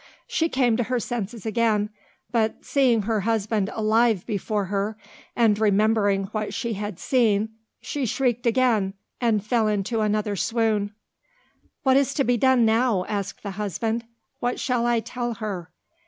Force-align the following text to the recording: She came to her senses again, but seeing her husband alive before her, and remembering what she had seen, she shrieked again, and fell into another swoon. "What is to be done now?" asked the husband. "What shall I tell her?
She 0.25 0.49
came 0.49 0.77
to 0.77 0.83
her 0.85 0.99
senses 0.99 1.45
again, 1.45 1.91
but 2.31 2.65
seeing 2.65 3.03
her 3.03 3.19
husband 3.21 3.69
alive 3.71 4.25
before 4.25 4.65
her, 4.65 4.97
and 5.35 5.59
remembering 5.59 6.23
what 6.31 6.55
she 6.55 6.73
had 6.73 6.97
seen, 6.97 7.49
she 7.81 8.07
shrieked 8.07 8.47
again, 8.47 8.95
and 9.21 9.45
fell 9.45 9.67
into 9.67 10.01
another 10.01 10.35
swoon. 10.35 10.95
"What 11.83 11.97
is 11.97 12.15
to 12.15 12.23
be 12.23 12.35
done 12.35 12.65
now?" 12.65 13.05
asked 13.07 13.43
the 13.43 13.51
husband. 13.61 14.05
"What 14.39 14.59
shall 14.59 14.87
I 14.87 15.01
tell 15.01 15.35
her? 15.35 15.69